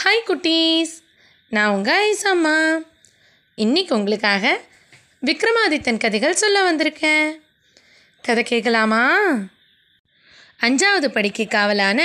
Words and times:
Hi 0.00 0.26
குட்டீஸ். 0.28 0.90
நான் 1.48 1.74
உங்கள் 1.74 2.00
ஐசாம்மா. 2.06 2.56
இன்னைக்கு 3.54 3.92
உங்களுக்காக 3.94 4.60
விக்ரமாதித்தன் 5.26 6.00
கதைகள் 6.02 6.34
சொல்ல 6.34 6.56
வந்திருக்கேன். 6.66 7.28
கதை 8.22 8.42
கேட்கலாமா? 8.42 9.00
அஞ்சாவது 10.60 11.08
படிக்கு 11.08 11.44
காவலான 11.44 12.00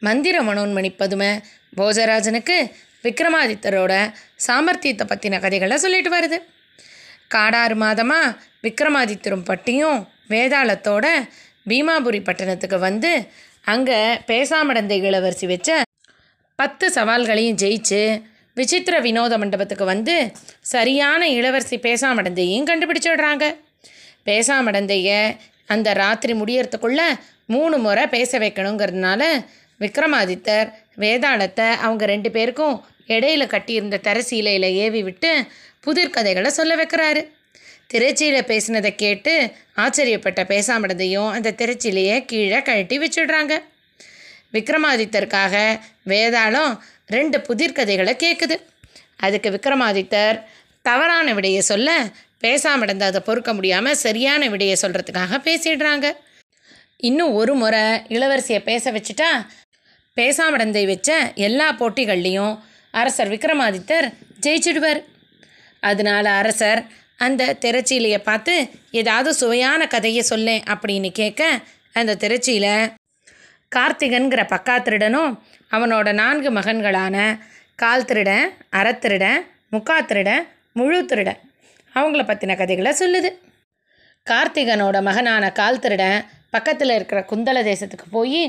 மந்திர 0.00 0.42
மனோன்மணி 0.42 0.90
பதுமை 0.96 1.30
போஜராஜனுக்கு 1.76 2.58
விக்ரமாதித்தரோட 3.02 3.92
சாமர்த்தியத்தை 4.46 5.06
பற்றின 5.12 5.40
கதைகளை 5.40 5.78
சொல்லிட்டு 5.78 6.12
வருது. 6.16 6.40
காடாறு 7.28 7.74
மாதமாக 7.74 8.36
விக்ரமாதித்தரும் 8.62 9.48
பட்டியும் 9.50 10.00
வேதாளத்தோட 10.28 11.06
பீமாபுரி 11.72 12.22
பட்டணத்துக்கு 12.28 12.78
வந்து 12.78 13.12
அங்கே 13.74 13.98
பேசாமடந்தை 14.30 15.02
இளவரசி 15.02 15.46
வச்ச 15.46 15.82
பத்து 16.56 16.92
சவால்களையும் 16.94 17.56
ஜெயிச்சு 17.62 18.22
விசித்திர 18.54 19.00
வினோத 19.00 19.38
மண்டபத்துக்கு 19.38 19.84
வந்து 19.84 20.32
சரியான 20.60 21.28
இளவரசி 21.28 21.76
பேசாமடந்தையும் 21.76 22.68
கண்டுபிடிச்சிடுறாங்க. 22.68 23.44
பேசாமடந்தைய 24.26 25.36
அந்த 25.66 25.92
ராத்திரி 25.92 26.32
முடியறதுக்குள்ள 26.32 27.00
மூணு 27.46 27.78
முறை 27.78 28.06
பேச 28.06 28.38
வைக்கணுங்கிறதுனால 28.38 29.22
விக்ரமாதித்தர் 29.80 30.72
வேதாளத்தை 30.98 31.68
அவங்க 31.70 32.06
ரெண்டு 32.06 32.30
பேருக்கும் 32.30 32.84
இடையில 33.06 33.46
கட்டியிருந்த 33.46 34.00
தரசீலையில் 34.02 34.70
ஏவி 34.84 35.02
விட்டு 35.02 35.44
புதிர்கதைகளை 35.86 36.46
சொல்ல 36.46 36.76
வைக்கிறாரு. 36.76 37.22
திரைச்சியில் 37.94 38.48
பேசினதை 38.50 38.94
கேட்டு 38.94 39.52
ஆச்சரியப்பட்ட 39.76 40.42
பேசாமடந்தையும் 40.52 41.30
அந்த 41.30 41.52
திரைச்சிலையை 41.52 42.24
கீழே 42.24 42.62
கழட்டி 42.62 42.98
வச்சுடுறாங்க. 42.98 43.54
விக்ரமாதித்தருக்காக 44.56 45.54
வேதாளம் 46.12 46.74
ரெண்டு 47.06 47.38
புதிர்கதைகளை 47.48 48.14
கேட்குது 48.24 48.56
அதுக்கு 49.16 49.48
விக்ரமாதித்தர் 49.50 50.38
தவறான 50.82 51.34
விடையை 51.34 51.60
சொல்ல 51.60 51.90
பேசாமடந்த 52.44 53.04
அதை 53.10 53.20
பொறுக்க 53.20 53.50
முடியாமல் 53.54 54.00
சரியான 54.04 54.48
விடையை 54.48 54.76
சொல்கிறதுக்காக 54.82 55.38
பேசிடுறாங்க. 55.48 56.06
இன்னும் 56.96 57.32
ஒரு 57.32 57.54
முறை 57.54 57.84
இளவரசியை 58.16 58.60
பேச 58.70 58.92
வச்சுட்டா 58.92 59.30
பேசாமடந்தை 60.16 60.82
வச்ச 60.86 61.10
எல்லா 61.46 61.68
போட்டிகள்லேயும் 61.80 62.54
அரசர் 62.90 63.32
விக்ரமாதித்தர் 63.34 64.06
ஜெயிச்சிடுவார். 64.44 65.00
அதனால 65.82 66.24
அரசர் 66.40 66.82
அந்த 67.24 67.42
திரைச்சீலையை 67.62 68.20
பார்த்து 68.22 68.54
ஏதாவது 69.00 69.30
சுவையான 69.34 69.86
கதையை 69.86 70.22
சொல்லேன் 70.22 70.62
அப்படின்னு 70.74 71.10
கேட்க 71.20 71.42
அந்த 71.92 72.16
திரைச்சியில் 72.22 72.70
கார்த்திகன்கிற 73.76 74.40
பக்காத்திருடனும் 74.54 75.32
அவனோட 75.70 76.08
நான்கு 76.12 76.50
மகன்களான 76.50 77.16
கால் 77.76 78.04
திருடன் 78.04 78.46
அறத்திருடன் 78.72 79.40
முக்காத்திருடன் 79.72 80.44
முழு 80.72 81.00
திருடன் 81.04 81.40
அவங்கள 81.94 82.22
பற்றின 82.26 82.56
கதைகளை 82.56 82.92
சொல்லுது. 83.00 83.30
கார்த்திகனோட 84.26 84.96
மகனான 85.02 85.44
கால் 85.52 85.78
திருடன் 85.78 86.18
பக்கத்தில் 86.50 86.94
இருக்கிற 86.94 87.20
குந்தல 87.30 87.58
தேசத்துக்கு 87.70 88.06
போய் 88.10 88.42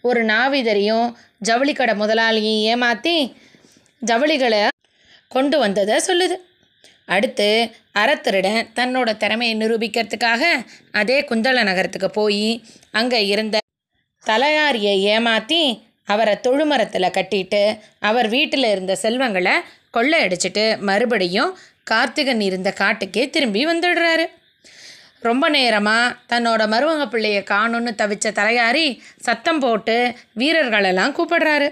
ஒரு 0.00 0.20
நாவிதரையும் 0.24 1.08
ஜவுளி 1.38 1.74
கடை 1.74 1.94
முதலாளியும் 1.96 2.60
ஏமாற்றி 2.70 3.14
ஜவுளிகளை 4.02 4.60
கொண்டு 5.28 5.56
வந்ததை 5.58 5.96
சொல்லுது. 6.08 6.36
அடுத்து 7.06 7.48
அறத்திருடன் 8.00 8.68
தன்னோட 8.74 9.10
திறமையை 9.16 9.54
நிரூபிக்கிறதுக்காக 9.56 10.42
அதே 10.92 11.18
குந்தல 11.30 11.64
நகரத்துக்கு 11.70 12.10
போய் 12.10 12.46
அங்கே 12.92 13.20
இருந்த 13.26 13.56
தலையாரியை 14.28 14.96
ஏமாற்றி 15.14 15.62
அவரை 16.08 16.34
தொழுமரத்தில் 16.44 17.14
கட்டிட்டு 17.16 17.62
அவர் 18.08 18.28
வீட்டில் 18.28 18.68
இருந்த 18.70 18.94
செல்வங்களை 19.02 19.54
கொள்ளையடிச்சிட்டு 19.96 20.64
மறுபடியும் 20.88 21.50
கார்த்திகன் 21.90 22.42
இருந்த 22.48 22.70
காட்டுக்கே 22.80 23.22
திரும்பி 23.30 23.62
வந்துடுறாரு. 23.66 24.24
ரொம்ப 25.28 25.44
நேரமாக 25.56 26.14
தன்னோட 26.30 26.62
மருமக 26.72 27.02
பிள்ளையை 27.06 27.42
காணும்னு 27.50 27.90
தவிச்ச 28.00 28.26
தலையாரி 28.38 28.86
சத்தம் 29.26 29.60
போட்டு 29.64 29.96
வீரர்களெல்லாம் 30.40 31.14
கூப்பிடுறாரு. 31.18 31.68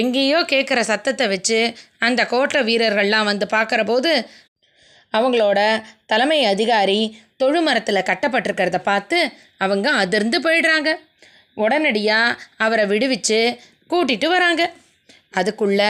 எங்கேயோ 0.00 0.38
கேட்குற 0.52 0.80
சத்தத்தை 0.90 1.26
வச்சு 1.28 1.58
அந்த 2.06 2.20
கோட்டை 2.32 2.60
வீரர்கள்லாம் 2.68 3.28
வந்து 3.30 3.46
பார்க்குற 3.54 3.82
போது 3.84 4.12
அவங்களோட 5.14 5.58
தலைமை 6.06 6.40
அதிகாரி 6.44 7.00
தொழுமரத்தில் 7.42 8.08
கட்டப்பட்டிருக்கிறத 8.10 8.78
பார்த்து 8.90 9.18
அவங்க 9.58 9.88
அதிர்ந்து 10.02 10.38
போயிடுறாங்க. 10.40 10.90
உடனடியாக 11.64 12.38
அவரை 12.56 12.84
விடுவிச்சு 12.92 13.40
கூட்டிட்டு 13.90 14.26
வராங்க. 14.26 14.62
அதுக்குள்ள 15.38 15.82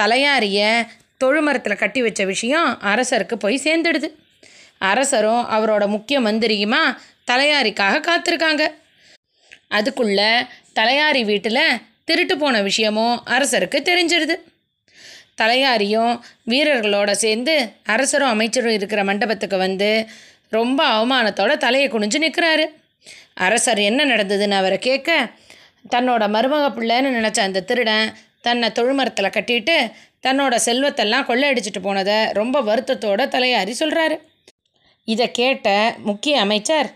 தலையாரிய 0.00 0.60
தொழுமரத்தில் 1.24 1.80
கட்டி 1.82 2.00
வச்ச 2.02 2.22
விஷயம் 2.24 2.68
அரசருக்கு 2.90 3.34
போய் 3.34 3.64
சேர்ந்துடுது. 3.64 4.08
அரசரும் 4.90 5.44
அவரோட 5.54 5.84
முக்கிய 5.86 6.18
மந்திரியுமா 6.20 6.82
தலையாரிக்காக 7.30 8.02
காத்திருக்காங்க. 8.08 8.64
அதுக்குள்ள 9.76 10.20
தலையாரி 10.78 11.22
வீட்டில் 11.24 11.64
திருட்டு 12.04 12.34
போன 12.38 12.60
விஷயமும் 12.62 13.16
அரசருக்கு 13.36 13.78
தெரிஞ்சிடுது 13.88 14.36
தலையாரியும் 15.40 16.14
வீரர்களோட 16.50 17.10
சேர்ந்து 17.22 17.54
அரசரும் 17.94 18.32
அமைச்சரும் 18.34 18.76
இருக்கிற 18.78 19.00
மண்டபத்துக்கு 19.04 19.56
வந்து 19.56 19.90
ரொம்ப 20.56 20.80
அவமானத்தோட 20.96 21.52
தலையை 21.64 21.88
குனிஞ்சு 21.90 22.18
நிற்கிறாரு 22.24 22.64
அரசர் 23.38 23.78
என்ன 23.78 24.04
நடந்ததுன்னு 24.04 24.56
அவரை 24.56 24.78
கேட்க 24.78 25.10
தன்னோட 25.90 26.22
மருமக 26.28 26.66
பிள்ளைன்னு 26.68 27.10
நினச்ச 27.18 27.38
அந்த 27.40 27.60
திருடன் 27.60 28.08
தன்னை 28.40 28.68
தொழுமரத்தில் 28.70 29.34
கட்டிட்டு 29.36 29.76
தன்னோட 30.22 30.54
செல்வத்தெல்லாம் 30.66 31.28
கொள்ளையடிச்சிட்டு 31.28 31.80
போனதை 31.82 32.18
ரொம்ப 32.32 32.62
வருத்தத்தோட 32.62 33.22
தலையாரி 33.26 33.74
சொல்கிறாரு 33.80 34.16
இதை 35.08 35.26
கேட்ட 35.30 35.68
முக்கிய 35.98 36.40
அமைச்சர் 36.40 36.88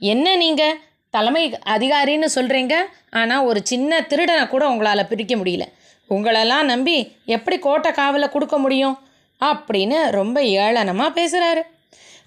என்ன 0.00 0.36
நீங்கள் 0.36 0.78
தலைமை 1.14 1.42
அதிகாரின்னு 1.66 2.28
சொல்கிறீங்க 2.34 2.74
ஆனால் 3.10 3.44
ஒரு 3.44 3.60
சின்ன 3.64 4.00
திருடனை 4.00 4.46
கூட 4.46 4.68
உங்களால் 4.68 5.08
பிரிக்க 5.08 5.34
முடியல. 5.36 5.64
உங்களெல்லாம் 6.10 6.64
நம்பி 6.64 6.96
எப்படி 7.26 7.56
கோட்டை 7.58 7.90
காவலை 7.90 8.28
கொடுக்க 8.28 8.58
முடியும்? 8.58 8.96
அப்படின்னு 9.40 9.98
ரொம்ப 10.10 10.38
ஏளனமாக 10.42 11.16
பேசுகிறாரு 11.18 11.62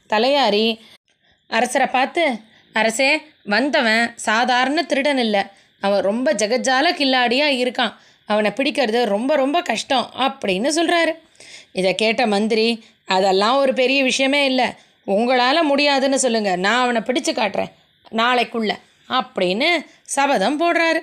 தலையாரி 0.10 0.66
அரசரை 1.50 1.88
பார்த்து 1.88 2.24
அரசே 2.76 3.10
வந்தவன் 3.44 4.14
சாதாரண 4.16 4.84
திருடன் 4.84 5.18
இல்லை. 5.18 5.42
அவன் 5.80 6.02
ரொம்ப 6.02 6.34
ஜெகஜால 6.34 6.92
கில்லாடியாக 6.92 7.52
இருக்கான். 7.52 7.94
அவனை 8.26 8.52
பிடிக்கிறது 8.52 9.06
ரொம்ப 9.06 9.36
ரொம்ப 9.36 9.62
கஷ்டம் 9.62 10.12
அப்படின்னு 10.20 10.72
சொல்கிறாரு 10.76 11.12
இதை 11.72 11.96
கேட்ட 11.96 12.28
மந்திரி 12.28 12.84
அதெல்லாம் 13.06 13.58
ஒரு 13.58 13.74
பெரிய 13.74 14.04
விஷயமே 14.04 14.46
இல்லை. 14.46 14.66
உங்களால் 15.04 15.64
முடியாதுன்னு 15.64 16.20
சொல்லுங்கள் 16.20 16.60
நான் 16.60 16.82
அவனை 16.82 17.02
பிடிச்சு 17.02 17.38
காட்டுறேன். 17.38 17.72
நாளைக்குள்ள. 18.12 18.76
அப்படின்னு 19.10 19.86
சபதம் 20.04 20.60
போடுறாரு. 20.60 21.00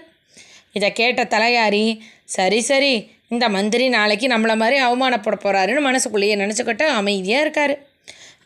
இதை 0.73 0.93
கேட்ட 0.93 1.25
தலையாரி 1.25 1.99
சரி 2.25 2.61
சரி. 2.61 3.11
இந்த 3.29 3.49
மந்திரி 3.49 3.89
நாளைக்கு 3.89 4.27
நம்மளை 4.27 4.57
மாதிரி 4.57 4.85
அவமானப்பட 4.85 5.39
போகிறாருன்னு 5.39 5.81
மனசுக்குள்ளேயே 5.81 6.37
நினச்சிக்கிட்டு 6.37 6.83
அமைதியாக 6.83 7.41
இருக்கார். 7.41 7.79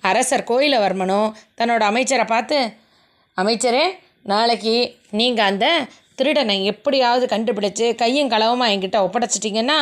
அரசர் 0.00 0.44
கோயிலவர்மனும் 0.48 1.32
தன்னோட 1.58 1.80
அமைச்சரை 1.80 2.24
பார்த்து 2.24 2.72
அமைச்சரே 3.38 3.84
நாளைக்கு 4.22 4.74
நீங்கள் 5.10 5.44
அந்த 5.44 5.66
திருடனை 6.14 6.64
எப்படியாவது 6.64 7.26
கண்டுபிடிச்சு 7.26 7.94
கையும் 7.94 8.30
களவுமாக 8.30 8.72
என்கிட்ட 8.72 8.98
ஒப்படைச்சிட்டிங்கன்னா 9.06 9.78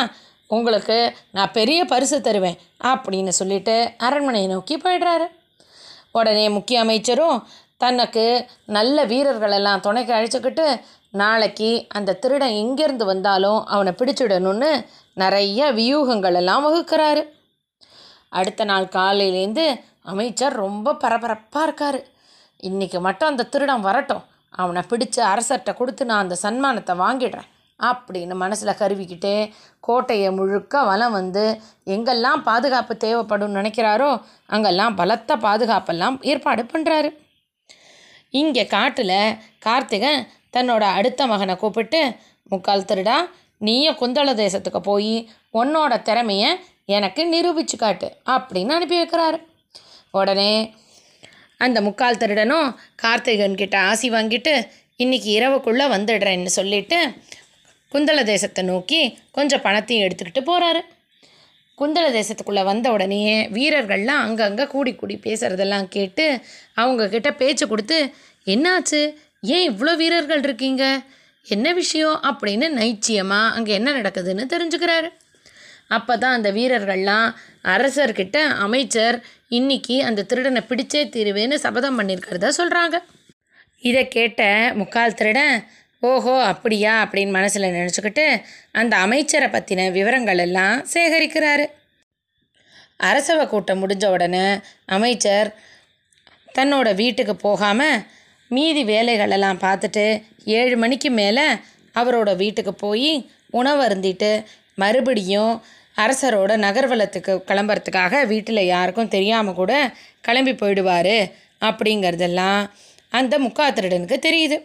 உங்களுக்கு 0.47 0.97
நான் 1.31 1.51
பெரிய 1.51 1.79
பரிசு 1.85 2.21
தருவேன் 2.21 2.57
அப்படின்னு 2.83 3.31
சொல்லிட்டு 3.39 3.75
அரண்மனையை 3.97 4.47
நோக்கி 4.47 4.75
போயிடுறாரு. 4.77 5.27
உடனே 6.11 6.49
முக்கிய 6.49 6.79
அமைச்சரும் 6.79 7.37
தனக்கு 7.77 8.25
நல்ல 8.65 9.05
வீரர்களெல்லாம் 9.05 9.79
துணைக்கு 9.79 10.13
அழைச்சிக்கிட்டு 10.13 10.65
நாளைக்கு 11.21 11.69
அந்த 11.87 12.13
திருடன் 12.13 12.57
எங்கேருந்து 12.63 13.05
வந்தாலும் 13.05 13.59
அவனை 13.65 13.93
பிடிச்சிடணும்னு 13.93 14.71
நிறைய 15.13 15.71
வியூகங்கள் 15.71 16.37
எல்லாம் 16.41 16.65
வகுக்கிறாரு. 16.67 17.23
அடுத்த 18.29 18.63
நாள் 18.63 18.85
காலையிலேருந்து 18.97 19.65
அமைச்சர் 20.01 20.53
ரொம்ப 20.53 20.93
பரபரப்பாக 20.95 21.63
இருக்கார். 21.63 21.99
இன்றைக்கி 22.69 22.99
மட்டும் 23.07 23.31
அந்த 23.31 23.47
திருடன் 23.53 23.87
வரட்டும். 23.87 24.23
அவனை 24.61 24.81
பிடிச்சு 24.91 25.19
அரசர்கிட்ட 25.31 25.71
கொடுத்து 25.79 26.03
நான் 26.09 26.23
அந்த 26.25 26.35
சன்மானத்தை 26.43 26.93
வாங்கிடுறேன். 27.03 27.49
அப்படின்னு 27.79 28.35
மனசில் 28.41 28.79
கருவிக்கிட்டே 28.79 29.35
கோட்டையை 29.85 30.29
முழுக்க 30.39 30.83
வலம் 30.89 31.15
வந்து 31.19 31.43
எங்கெல்லாம் 31.93 32.41
பாதுகாப்பு 32.49 32.93
தேவைப்படும்னு 33.03 33.57
நினைக்கிறாரோ 33.59 34.09
அங்கெல்லாம் 34.55 34.97
பலத்த 34.99 35.37
பாதுகாப்பெல்லாம் 35.45 36.17
ஏற்பாடு 36.31 36.63
பண்ணுறாரு 36.73 37.09
இங்கே 38.41 38.65
காட்டில் 38.75 39.17
கார்த்திகன் 39.65 40.21
தன்னோட 40.55 40.83
அடுத்த 40.97 41.27
மகனை 41.31 41.55
கூப்பிட்டு 41.55 42.01
முக்கால் 42.51 42.87
திருடா 42.89 43.17
நீயும் 43.67 43.97
குந்தள 44.01 44.29
தேசத்துக்கு 44.43 44.81
போய் 44.89 45.15
உன்னோட 45.59 45.93
திறமையை 46.01 46.51
எனக்கு 46.97 47.21
நிரூபிச்சு 47.33 47.75
காட்டு 47.77 48.07
அப்படின்னு 48.33 48.75
அனுப்பி 48.77 48.97
வைக்கிறாரு. 48.99 49.39
உடனே 50.11 50.53
அந்த 51.61 51.81
முக்கால் 51.81 52.17
திருடனும் 52.17 52.69
கார்த்திகன் 53.03 53.55
கிட்ட 53.55 53.77
ஆசி 53.79 54.09
வாங்கிட்டு 54.09 54.53
இன்னைக்கு 54.95 55.29
இரவுக்குள்ளே 55.39 55.85
வந்துடுறேன்னு 55.95 56.51
சொல்லிட்டு 56.59 56.99
குந்தள 57.91 58.19
தேசத்தை 58.23 58.61
நோக்கி 58.63 58.99
கொஞ்சம் 59.31 59.61
பணத்தையும் 59.61 60.05
எடுத்துக்கிட்டு 60.07 60.41
போகிறாரு 60.49 60.81
குந்தள 61.77 62.07
தேசத்துக்குள்ளே 62.17 62.63
வந்த 62.63 62.87
உடனேயே 62.91 63.37
வீரர்கள்லாம் 63.47 64.23
அங்கங்கே 64.25 64.65
கூடி 64.67 64.91
கூடி 64.95 65.15
பேசுகிறதெல்லாம் 65.23 65.87
கேட்டு 65.87 66.25
அவங்கக்கிட்ட 66.75 67.29
பேச்சு 67.35 67.65
கொடுத்து 67.67 67.97
என்னாச்சு? 68.47 69.01
ஏன் 69.55 69.65
இவ்வளோ 69.71 69.93
வீரர்கள் 69.95 70.43
இருக்கீங்க? 70.43 70.83
என்ன 71.47 71.67
விஷயம்? 71.73 72.17
அப்படின்னு 72.23 72.67
நைச்சியமாக 72.79 73.55
அங்கே 73.55 73.73
என்ன 73.73 73.89
நடக்குதுன்னு 73.91 74.45
தெரிஞ்சுக்கிறாரு. 74.53 75.09
அப்போ 75.91 76.17
தான் 76.17 76.33
அந்த 76.33 76.51
வீரர்கள்லாம் 76.51 77.27
அரசர்கிட்ட 77.63 78.37
அமைச்சர் 78.57 79.23
இன்னைக்கு 79.49 80.03
அந்த 80.03 80.23
திருடனை 80.23 80.61
பிடிச்சே 80.69 81.01
தீருவேன்னு 81.09 81.53
சபதம் 81.53 81.99
பண்ணியிருக்கிறதா 81.99 82.49
சொல்கிறாங்க 82.57 82.97
இதை 83.83 84.07
கேட்ட 84.07 84.71
முக்கால் 84.73 85.13
திருடன் 85.13 85.67
ஓஹோ 86.03 86.43
அப்படியா? 86.43 87.05
அப்படின்னு 87.05 87.29
மனசில் 87.29 87.73
நினச்சிக்கிட்டு 87.73 88.41
அந்த 88.71 88.97
அமைச்சரை 88.97 89.47
பற்றின 89.47 89.91
விவரங்கள் 89.91 90.37
எல்லாம் 90.37 90.85
சேகரிக்கிறாரு. 90.93 91.65
அரசவை 92.97 93.47
கூட்டம் 93.47 93.87
முடிஞ்ச 93.87 94.05
உடனே 94.05 94.59
அமைச்சர் 94.85 95.49
தன்னோட 96.53 96.95
வீட்டுக்கு 96.95 97.35
போகாமல் 97.35 98.01
மீதி 98.47 98.83
வேலைகளெல்லாம் 98.83 99.61
பார்த்துட்டு 99.61 100.23
ஏழு 100.45 100.77
மணிக்கு 100.77 101.09
மேலே 101.11 101.45
அவரோட 101.95 102.35
வீட்டுக்கு 102.35 102.73
போய் 102.73 103.29
உணவு 103.51 103.81
அருந்திட்டு 103.87 104.31
மறுபடியும் 104.73 105.61
அரசரோட 105.97 106.51
நகர்வலத்துக்கு 106.57 107.33
கிளம்புறதுக்காக 107.47 108.25
வீட்டில் 108.25 108.63
யாருக்கும் 108.65 109.07
தெரியாமல் 109.07 109.53
கூட 109.53 109.93
கிளம்பி 110.21 110.51
போயிடுவார் 110.51 111.15
அப்படிங்கிறதெல்லாம் 111.61 112.61
அந்த 113.09 113.39
முக்காத்திருடனுக்கு 113.39 114.17
தெரியுது. 114.27 114.57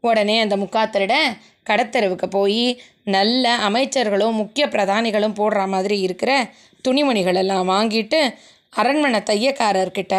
உடனே 0.00 0.40
அந்த 0.40 0.56
முக்காத்திருடன் 0.56 1.36
கடத்தெருவுக்கு 1.68 2.26
போய் 2.28 2.80
நல்ல 3.04 3.58
அமைச்சர்களும் 3.58 4.32
முக்கிய 4.32 4.66
பிரதானிகளும் 4.66 5.36
போடுற 5.38 5.66
மாதிரி 5.66 6.00
இருக்கிற 6.00 6.50
துணிமணிகளெல்லாம் 6.88 7.68
வாங்கிட்டு 7.68 8.20
அரண்மனை 8.70 9.20
தையக்காரர்கிட்ட 9.20 10.14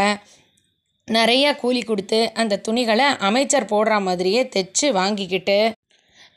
நிறைய 1.07 1.55
கூலி 1.55 1.81
கொடுத்து 1.83 2.31
அந்த 2.33 2.61
துணிகளை 2.67 3.05
அமைச்சர் 3.19 3.65
போடுற 3.65 3.99
மாதிரியே 4.01 4.43
தைச்சு 4.43 4.91
வாங்கிக்கிட்டு 4.91 5.71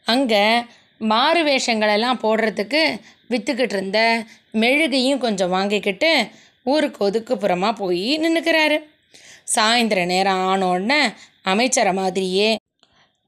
அங்கே 0.05 0.43
மாறு 1.01 1.43
வேஷங்களெல்லாம் 1.45 2.21
போடுறதுக்கு 2.23 2.83
விற்றுக்கிட்டு 3.31 3.75
இருந்த 3.75 4.01
மெழுகையும் 4.53 5.19
கொஞ்சம் 5.19 5.51
வாங்கிக்கிட்டு 5.51 6.11
ஊருக்கு 6.67 7.01
ஒதுக்குப்புறமாக 7.05 7.73
போய் 7.73 8.07
நின்றுக்கிறாரு 8.19 8.79
சாயந்தர 9.45 10.01
நேரம் 10.07 10.43
ஆனோடனே 10.49 11.01
அமைச்சரை 11.43 11.93
மாதிரியே 11.93 12.51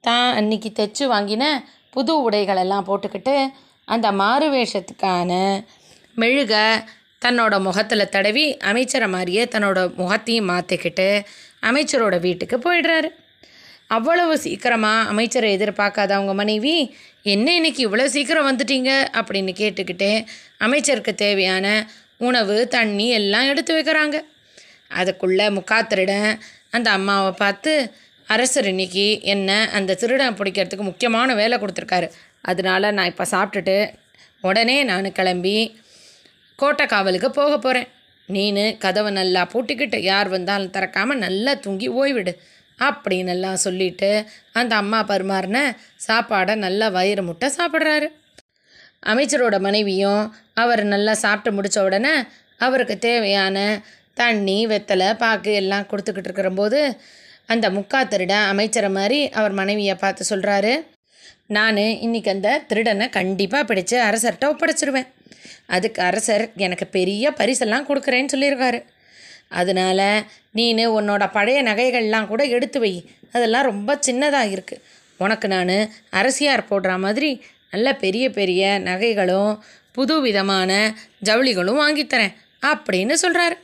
தான் 0.04 0.34
அன்னைக்கு 0.34 0.70
தைச்சு 0.70 1.04
வாங்கின 1.06 1.44
புது 1.90 2.30
உடைகளெல்லாம் 2.30 2.86
போட்டுக்கிட்டு 2.86 3.34
அந்த 3.84 4.12
மாறு 4.12 4.48
வேஷத்துக்கான 4.50 5.32
மெழுகை 6.16 6.64
தன்னோட 7.24 7.54
முகத்தில் 7.60 8.10
தடவி 8.10 8.44
அமைச்சரை 8.60 9.08
மாதிரியே 9.08 9.44
தன்னோட 9.44 9.78
முகத்தையும் 9.96 10.48
மாற்றிக்கிட்டு 10.50 11.08
அமைச்சரோட 11.62 12.20
வீட்டுக்கு 12.20 12.56
போயிடுறாரு. 12.56 13.08
அவ்வளவு 13.88 14.34
சீக்கிரமாக 14.38 15.08
அமைச்சரை 15.08 15.48
எதிர்பார்க்காத 15.56 16.10
அவங்க 16.14 16.34
மனைவி 16.34 16.74
என்ன 17.22 17.54
இன்னைக்கு 17.54 17.80
இவ்வளோ 17.86 18.04
சீக்கிரம் 18.04 18.46
வந்துட்டீங்க 18.48 18.90
அப்படின்னு 19.18 19.52
கேட்டுக்கிட்டு 19.58 20.08
அமைச்சருக்கு 20.58 21.12
தேவையான 21.14 21.66
உணவு 22.16 22.68
தண்ணி 22.68 23.06
எல்லாம் 23.08 23.48
எடுத்து 23.48 23.72
வைக்கிறாங்க. 23.76 24.16
அதுக்குள்ளே 24.88 25.46
முக்காத்திருடன் 25.50 26.30
அந்த 26.70 26.90
அம்மாவை 26.90 27.32
பார்த்து 27.32 27.72
அரசர் 28.26 28.66
இன்னைக்கு 28.66 29.20
என்ன 29.34 29.68
அந்த 29.72 29.94
திருடன் 29.94 30.38
பிடிக்கிறதுக்கு 30.38 30.88
முக்கியமான 30.90 31.34
வேலை 31.34 31.58
கொடுத்துருக்காரு. 31.58 32.08
அதனால 32.42 32.90
நான் 32.90 33.10
இப்போ 33.12 33.26
சாப்பிட்டுட்டு 33.30 33.76
உடனே 34.40 34.84
நான் 34.84 35.12
கிளம்பி 35.12 35.56
கோட்டை 36.56 36.86
காவலுக்கு 36.86 37.30
போக 37.30 37.58
போகிறேன் 37.58 37.88
நீனு 38.28 38.78
கதவை 38.78 39.12
நல்லா 39.12 39.42
பூட்டிக்கிட்டு 39.52 40.00
யார் 40.02 40.28
வந்தாலும் 40.28 40.70
திறக்காமல் 40.70 41.22
நல்லா 41.26 41.54
தூங்கி 41.54 41.88
ஓய்விடு. 41.90 42.34
அப்படின்னு 42.86 43.32
எல்லாம் 43.36 43.62
சொல்லிட்டு 43.64 44.10
அந்த 44.52 44.72
அம்மா 44.82 45.00
பருமாறின 45.10 45.58
சாப்பாடை 46.06 46.54
நல்லா 46.64 46.88
வயிறு 46.88 47.22
முட்டை 47.22 47.48
சாப்பிட்றாரு. 47.58 48.08
அமைச்சரோட 49.12 49.56
மனைவியும் 49.60 50.22
அவர் 50.62 50.82
நல்லா 50.84 51.12
சாப்பிட்டு 51.24 51.56
முடித்த 51.56 51.84
உடனே 51.84 52.14
அவருக்கு 52.58 52.96
தேவையான 52.98 53.56
தண்ணி 54.14 54.58
வெத்தலை 54.66 55.10
பாக்கு 55.22 55.52
எல்லாம் 55.62 55.88
கொடுத்துக்கிட்டு 55.90 56.28
இருக்கிறபோது 56.30 56.80
அந்த 57.52 57.66
முக்கா 57.70 58.00
திருட 58.08 58.34
அமைச்சரை 58.52 58.90
மாதிரி 58.96 59.20
அவர் 59.38 59.54
மனைவியை 59.60 59.94
பார்த்து 59.94 60.24
சொல்கிறாரு 60.30 60.72
நான் 61.56 61.78
இன்றைக்கி 62.06 62.30
அந்த 62.34 62.50
திருடனை 62.70 63.06
கண்டிப்பாக 63.16 63.64
பிடிச்சி 63.68 63.96
அரசர்கிட்ட 64.08 64.50
ஒப்படைச்சிருவேன். 64.52 65.08
அதுக்கு 65.66 66.00
அரசர் 66.02 66.44
எனக்கு 66.66 66.86
பெரிய 66.96 67.30
பரிசெல்லாம் 67.38 67.86
கொடுக்குறேன்னு 67.88 68.32
சொல்லியிருக்காரு. 68.34 68.80
அதனால் 69.50 70.24
நீனு 70.54 70.84
உன்னோட 70.98 71.30
பழைய 71.32 71.62
நகைகள்லாம் 71.62 72.26
கூட 72.26 72.44
எடுத்து 72.44 72.80
வை. 72.80 73.10
அதெல்லாம் 73.32 73.64
ரொம்ப 73.64 73.98
சின்னதாக 74.06 74.52
இருக்குது 74.52 74.82
உனக்கு 75.16 75.48
நான் 75.48 75.90
அரசியார் 76.10 76.68
போடுற 76.70 76.98
மாதிரி 76.98 77.44
நல்ல 77.70 77.94
பெரிய 77.94 78.30
பெரிய 78.30 78.78
நகைகளும் 78.78 79.58
புது 79.92 80.20
விதமான 80.20 80.94
ஜவுளிகளும் 81.24 81.80
வாங்கித்தரேன் 81.80 82.34
அப்படின்னு 82.62 83.14
சொல்கிறாரு 83.22 83.56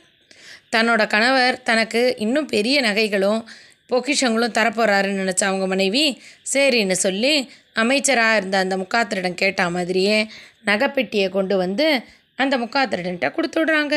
தன்னோட 0.71 1.07
கணவர் 1.07 1.63
தனக்கு 1.63 2.15
இன்னும் 2.17 2.45
பெரிய 2.45 2.81
நகைகளும் 2.81 3.47
பொக்கிஷங்களும் 3.87 4.55
தரப்போகிறாருன்னு 4.57 5.23
நினச்ச 5.23 5.43
அவங்க 5.43 5.67
மனைவி 5.67 6.21
சரின்னு 6.53 6.91
சொல்லி 6.91 7.49
அமைச்சராக 7.73 8.37
இருந்த 8.37 8.57
அந்த 8.57 8.77
முக்காத்திரிடம் 8.77 9.33
கேட்ட 9.33 9.69
மாதிரியே 9.69 10.27
நகைப்பெட்டியை 10.65 11.29
கொண்டு 11.29 11.57
வந்து 11.57 11.87
அந்த 12.35 12.57
முக்காத்திரிடன்ட்ட 12.57 13.31
கொடுத்து 13.31 13.65
விடுறாங்க. 13.65 13.95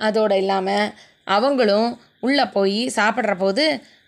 அதோடு 0.00 0.36
இல்லாமல் 0.42 0.92
அவங்களும் 1.36 1.88
உள்ளே 2.26 2.44
போய் 2.56 2.80
சாப்பிட்ற 2.96 3.32
போது 3.38 3.64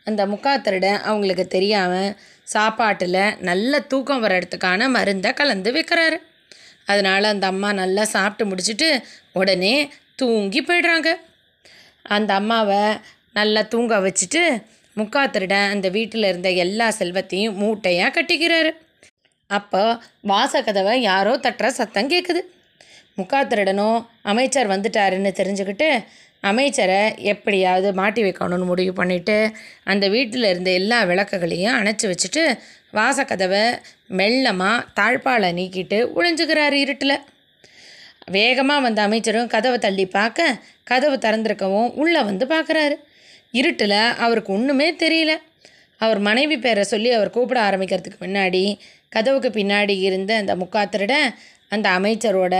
அந்த 0.08 0.22
முக்காத்தருடன் 0.26 1.00
அவங்களுக்கு 1.10 1.44
தெரியாமல் 1.46 2.14
சாப்பாட்டில் 2.54 3.22
நல்ல 3.48 3.80
தூக்கம் 3.90 4.22
வர்றதுக்கான 4.24 4.88
மருந்தை 4.96 5.30
கலந்து 5.40 5.70
வைக்கிறாரு. 5.76 6.18
அதனால் 6.90 7.32
அந்த 7.32 7.46
அம்மா 7.52 7.68
நல்லா 7.72 8.04
சாப்பிட்டு 8.14 8.44
முடிச்சிட்டு 8.50 8.88
உடனே 9.40 9.74
தூங்கி 10.20 10.60
போயிடுறாங்க. 10.62 11.08
அந்த 12.16 12.30
அம்மாவை 12.34 12.82
நல்லா 13.38 13.62
தூங்க 13.72 13.94
வச்சுட்டு 14.06 14.42
முக்காத்திருடன் 14.96 15.72
அந்த 15.74 15.88
வீட்டில் 15.96 16.28
இருந்த 16.30 16.50
எல்லா 16.64 16.86
செல்வத்தையும் 17.00 17.58
மூட்டையாக 17.62 18.14
கட்டிக்கிறாரு. 18.16 18.70
அப்போ 19.50 19.82
வாசக்கதவை 20.28 20.94
யாரோ 21.10 21.32
தட்டுற 21.44 21.68
சத்தம் 21.78 22.10
கேட்குது 22.10 22.40
முக்காத்திருடனும் 23.18 23.98
அமைச்சர் 24.22 24.72
வந்துட்டாருன்னு 24.72 25.32
தெரிஞ்சுக்கிட்டு 25.40 25.88
அமைச்சரை 26.40 27.00
எப்படியாவது 27.32 27.88
மாட்டி 27.92 28.20
வைக்கணும்னு 28.22 28.66
முடிவு 28.66 28.92
பண்ணிவிட்டு 29.02 29.36
அந்த 29.84 30.04
வீட்டில் 30.08 30.50
இருந்த 30.50 30.70
எல்லா 30.70 30.98
விளக்குகளையும் 31.04 31.76
அணைச்சி 31.80 32.06
வச்சுட்டு 32.08 32.44
வாசக்கதவை 32.94 33.64
மெல்லமாக 34.18 34.86
தாழ்பாலை 34.98 35.50
நீக்கிட்டு 35.58 35.98
ஒளிஞ்சுக்கிறாரு 36.16 36.78
இருட்டில். 36.84 37.16
வேகமாக 38.30 38.80
வந்த 38.80 39.00
அமைச்சரும் 39.02 39.46
கதவை 39.46 39.78
தள்ளி 39.78 40.06
பார்க்க 40.06 40.56
கதவு 40.84 41.16
திறந்திருக்கவும் 41.16 41.92
உள்ளே 41.94 42.22
வந்து 42.22 42.46
பார்க்குறாரு. 42.46 42.96
இருட்டில் 43.50 44.00
அவருக்கு 44.24 44.50
ஒன்றுமே 44.52 44.88
தெரியல. 45.02 45.32
அவர் 46.00 46.20
மனைவி 46.28 46.56
பேரை 46.58 46.84
சொல்லி 46.84 47.10
அவர் 47.12 47.30
கூப்பிட 47.30 47.58
ஆரம்பிக்கிறதுக்கு 47.68 48.18
முன்னாடி 48.26 48.62
கதவுக்கு 49.08 49.50
பின்னாடி 49.50 49.94
இருந்த 50.00 50.32
அந்த 50.36 50.52
முக்காத்திருட 50.56 51.14
அந்த 51.70 51.86
அமைச்சரோட 51.98 52.56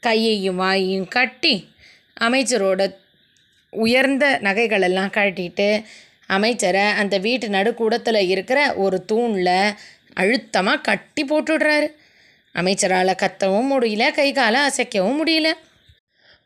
கையையும் 0.00 0.60
வாயையும் 0.62 1.08
கட்டி 1.08 1.54
அமைச்சரோட 2.20 2.82
உயர்ந்த 3.72 4.24
நகைகளெல்லாம் 4.42 5.14
கட்டிட்டு 5.18 5.68
அமைச்சரை 6.26 6.84
அந்த 7.00 7.18
வீட்டு 7.18 7.46
நடுக்கூடத்தில் 7.48 8.28
இருக்கிற 8.28 8.60
ஒரு 8.74 8.98
தூணில் 9.04 9.56
அழுத்தமாக 10.14 10.80
கட்டி 10.80 11.22
போட்டுடுறாரு. 11.24 11.88
அமைச்சரால் 12.54 13.20
கத்தவும் 13.22 13.70
முடியல 13.72 14.04
கை 14.12 14.28
காலை 14.32 14.60
அசைக்கவும் 14.60 15.18
முடியல. 15.20 15.48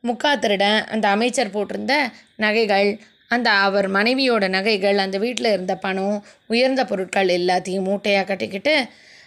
முக்காத்திருடன் 0.05 0.79
அந்த 0.87 1.07
அமைச்சர் 1.09 1.55
போட்டிருந்த 1.55 1.95
நகைகள் 2.37 2.91
அந்த 3.29 3.49
அவர் 3.67 3.89
மனைவியோட 3.89 4.45
நகைகள் 4.49 4.99
அந்த 4.99 5.17
வீட்டில் 5.19 5.53
இருந்த 5.53 5.75
பணம் 5.77 6.17
உயர்ந்த 6.47 6.83
பொருட்கள் 6.85 7.29
எல்லாத்தையும் 7.39 7.87
மூட்டையாக 7.89 8.27
கட்டிக்கிட்டு 8.27 8.75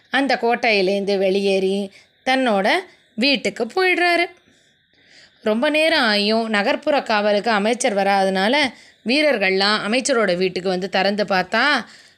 அந்த 0.10 0.34
கோட்டையிலேருந்து 0.42 1.16
வெளியேறி 1.18 1.78
தன்னோட 2.26 2.68
வீட்டுக்கு 3.16 3.64
போயிடுறாரு. 3.66 4.26
ரொம்ப 5.42 5.70
நேரம் 5.70 6.06
ஆகியும் 6.12 6.48
நகர்ப்புற 6.48 7.02
காவலுக்கு 7.04 7.52
அமைச்சர் 7.52 7.96
வராதனால 7.96 8.56
வீரர்கள்லாம் 9.06 9.80
அமைச்சரோட 9.88 10.38
வீட்டுக்கு 10.38 10.70
வந்து 10.70 10.90
திறந்து 10.90 11.24
பார்த்தா 11.24 11.64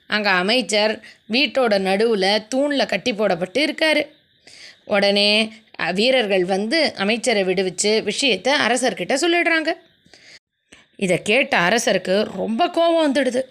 அங்கே 0.08 0.30
அமைச்சர் 0.30 0.94
வீட்டோட 1.32 1.80
நடுவில் 1.80 2.48
தூணில் 2.48 2.86
கட்டி 2.86 3.12
போடப்பட்டு 3.14 3.60
இருக்காரு. 3.68 4.04
உடனே 4.86 5.32
வீரர்கள் 5.94 6.46
வந்து 6.46 6.80
அமைச்சரை 6.96 7.44
விடுவிச்சு 7.44 8.04
விஷயத்தை 8.04 8.54
அரசர்கிட்ட 8.68 9.14
சொல்லிடுறாங்க. 9.24 9.70
இதை 10.96 11.22
கேட்ட 11.22 11.54
அரசருக்கு 11.60 12.16
ரொம்ப 12.38 12.70
கோபம் 12.70 13.14
வந்துடுது. 13.14 13.42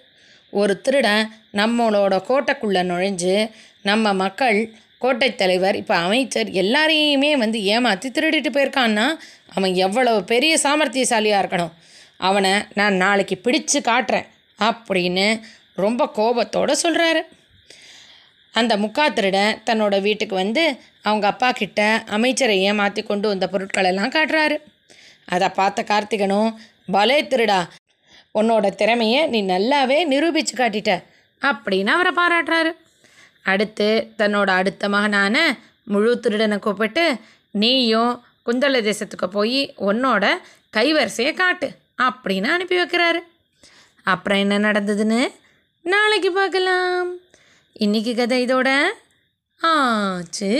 ஒரு 0.51 0.81
திருடன் 0.81 1.33
நம்மளோட 1.53 2.15
கோட்டைக்குள்ளே 2.29 2.83
நுழைஞ்சு 2.91 3.51
நம்ம 3.83 4.13
மக்கள் 4.15 4.59
கோட்டை 5.05 5.29
தலைவர் 5.35 5.79
இப்போ 5.83 5.95
அமைச்சர் 6.07 6.51
எல்லாரையுமே 6.63 7.31
வந்து 7.45 7.59
ஏமாற்றி 7.75 8.09
திருடிட்டு 8.17 8.51
போயிருக்கான்னா 8.53 9.07
அவன் 9.57 9.73
எவ்வளவு 9.87 10.21
பெரிய 10.33 10.53
சாமர்த்தியசாலியாக 10.65 11.43
இருக்கணும். 11.43 11.73
அவனை 12.29 12.53
நான் 12.79 12.97
நாளைக்கு 13.05 13.37
பிடிச்சு 13.45 13.79
காட்டுறேன் 13.91 14.29
அப்படின்னு 14.59 15.27
ரொம்ப 15.85 16.03
கோபத்தோடு 16.19 16.75
சொல்கிறாரு 16.83 17.23
அந்த 18.55 18.73
முக்காத்திருடன் 18.83 19.57
தன்னோட 19.69 19.95
வீட்டுக்கு 20.07 20.35
வந்து 20.43 20.65
அவங்க 21.07 21.27
அப்பா 21.33 21.49
கிட்ட 21.61 21.81
அமைச்சரை 22.17 22.57
ஏமாற்றி 22.69 23.03
கொண்டு 23.09 23.27
வந்த 23.33 23.47
பொருட்களெல்லாம் 23.53 24.15
காட்டுறாரு. 24.17 24.57
அதை 25.35 25.49
பார்த்த 25.59 25.83
கார்த்திகனும் 25.89 26.51
பலே 26.97 27.19
திருடா 27.33 27.61
உன்னோட 28.39 28.69
திறமையை 28.81 29.21
நீ 29.33 29.41
நல்லாவே 29.51 29.99
நிரூபித்து 30.13 30.55
காட்டிட்ட 30.55 30.93
அப்படின்னு 31.43 31.93
அவரை 31.97 32.13
பாராட்டுறாரு. 32.21 32.73
அடுத்து 33.45 34.13
தன்னோட 34.19 34.51
அடுத்த 34.51 34.89
மகனான 34.89 35.59
முழு 35.85 36.21
திருடனை 36.21 36.59
கூப்பிட்டு 36.59 37.17
நீயும் 37.51 38.23
குந்தள 38.47 38.77
தேசத்துக்கு 38.89 39.27
போய் 39.27 39.75
உன்னோட 39.79 40.25
கைவரிசையை 40.77 41.35
காட்டு 41.35 41.71
அப்படின்னு 42.03 42.47
அனுப்பி 42.47 42.77
வைக்கிறாரு. 42.83 43.21
அப்புறம் 44.05 44.39
என்ன 44.39 44.59
நடந்ததுன்னு 44.59 45.33
நாளைக்கு 45.83 46.33
பார்க்கலாம். 46.33 47.15
இன்னைக்கு 47.73 48.15
கதை 48.15 48.47
இதோட 48.47 48.83
ஆச்சு. 49.61 50.53